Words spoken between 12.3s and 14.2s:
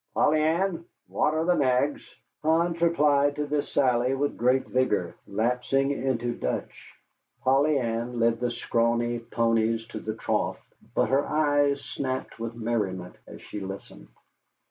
with merriment as she listened.